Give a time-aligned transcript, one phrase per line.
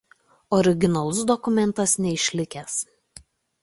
[0.59, 2.85] Originalus dokumentas neišlikęs.